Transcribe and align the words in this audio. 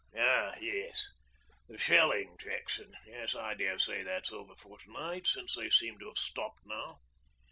'Oh 0.15 0.19
ah, 0.19 0.55
yes; 0.59 1.11
the 1.67 1.77
shelling, 1.77 2.35
Jackson. 2.39 2.91
Yes, 3.05 3.35
I 3.35 3.53
dare 3.53 3.77
say 3.77 4.01
that's 4.01 4.31
over 4.33 4.55
for 4.55 4.79
to 4.79 4.91
night, 4.91 5.27
since 5.27 5.53
they 5.53 5.69
seem 5.69 5.99
to 5.99 6.07
have 6.07 6.17
stopped 6.17 6.65
now.' 6.65 6.97